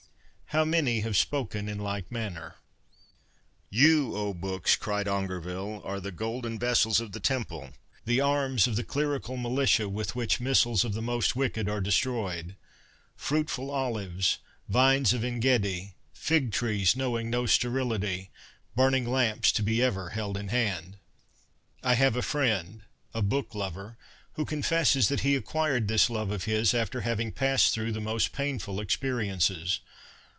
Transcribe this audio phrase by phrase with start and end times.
[0.53, 2.55] How many have spoken in like manner!
[3.19, 7.69] & You, O Books,' cried Aungervyle,' are the golden vessels of the temple,
[8.03, 12.57] the arms of the clerical militia with which missiles of the most wicked are destroyed;
[13.15, 18.29] fruitful olives, vines of Engedi, fig trees knowing no sterility;
[18.75, 20.97] burning lamps to be ever held in hand.'
[21.81, 22.81] I have a friend,
[23.13, 23.95] a book lover,
[24.33, 28.33] who confesses that he acquired this love of his after having passed through the most
[28.33, 29.79] painful experiences.